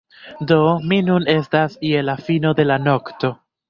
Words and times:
Do, 0.51 0.57
ni 0.93 0.99
nun 1.11 1.29
estas 1.35 1.79
je 1.91 2.03
la 2.09 2.19
fino 2.27 2.59
de 2.63 2.71
la 2.71 2.85
nokto 2.91 3.37